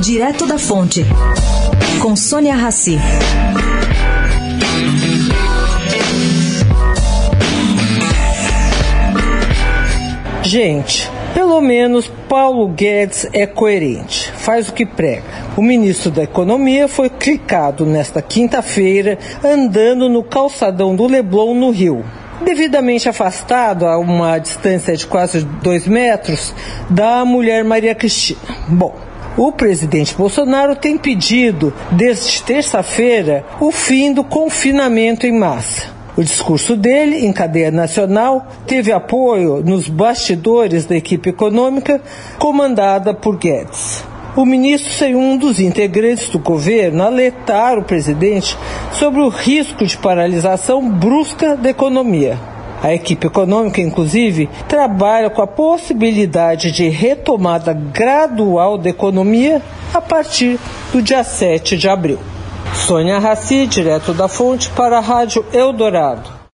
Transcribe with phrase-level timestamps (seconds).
[0.00, 1.04] Direto da Fonte,
[2.00, 2.98] com Sônia Rassi.
[10.42, 15.22] Gente, pelo menos Paulo Guedes é coerente, faz o que prega.
[15.54, 22.02] O ministro da Economia foi clicado nesta quinta-feira andando no calçadão do Leblon, no Rio.
[22.42, 26.54] Devidamente afastado a uma distância de quase dois metros
[26.88, 28.40] da mulher Maria Cristina.
[28.66, 36.00] Bom, o presidente Bolsonaro tem pedido, desde terça-feira, o fim do confinamento em massa.
[36.16, 42.00] O discurso dele, em cadeia nacional, teve apoio nos bastidores da equipe econômica
[42.38, 44.04] comandada por Guedes.
[44.36, 48.56] O ministro foi um dos integrantes do governo alertar o presidente
[48.92, 52.49] sobre o risco de paralisação brusca da economia.
[52.82, 59.60] A equipe econômica, inclusive, trabalha com a possibilidade de retomada gradual da economia
[59.92, 60.58] a partir
[60.92, 62.18] do dia 7 de abril.
[62.74, 66.39] Sônia Raci, direto da fonte, para a Rádio Eldorado.